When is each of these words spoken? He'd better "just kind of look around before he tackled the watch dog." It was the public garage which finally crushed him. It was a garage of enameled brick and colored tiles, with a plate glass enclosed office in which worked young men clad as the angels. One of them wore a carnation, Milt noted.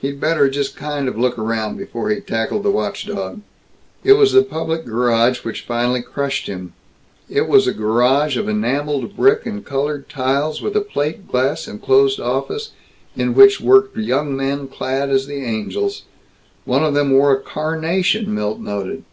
He'd 0.00 0.18
better 0.22 0.48
"just 0.48 0.74
kind 0.74 1.06
of 1.06 1.18
look 1.18 1.38
around 1.38 1.76
before 1.76 2.08
he 2.08 2.18
tackled 2.22 2.62
the 2.62 2.70
watch 2.70 3.06
dog." 3.06 3.42
It 4.02 4.14
was 4.14 4.32
the 4.32 4.42
public 4.42 4.86
garage 4.86 5.40
which 5.44 5.66
finally 5.66 6.00
crushed 6.00 6.46
him. 6.46 6.72
It 7.28 7.46
was 7.46 7.66
a 7.66 7.74
garage 7.74 8.38
of 8.38 8.48
enameled 8.48 9.14
brick 9.18 9.44
and 9.44 9.62
colored 9.62 10.08
tiles, 10.08 10.62
with 10.62 10.76
a 10.76 10.80
plate 10.80 11.28
glass 11.28 11.68
enclosed 11.68 12.20
office 12.20 12.70
in 13.14 13.34
which 13.34 13.60
worked 13.60 13.94
young 13.98 14.34
men 14.34 14.66
clad 14.66 15.10
as 15.10 15.26
the 15.26 15.44
angels. 15.44 16.04
One 16.64 16.82
of 16.82 16.94
them 16.94 17.10
wore 17.10 17.32
a 17.34 17.38
carnation, 17.42 18.34
Milt 18.34 18.60
noted. 18.60 19.04